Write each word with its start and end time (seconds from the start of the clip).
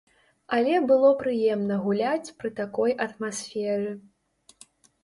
Але 0.55 0.79
было 0.91 1.11
прыемна 1.19 1.77
гуляць 1.85 2.33
пры 2.41 2.49
такой 2.61 2.91
атмасферы. 3.07 3.89